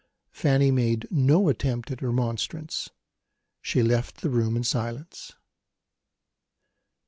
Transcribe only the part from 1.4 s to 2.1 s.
attempt at